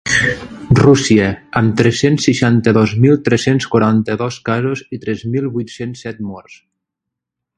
[0.77, 1.25] Rússia,
[1.61, 6.57] amb tres-cents seixanta-dos mil tres-cents quaranta-dos casos i tres mil vuit-cents set morts.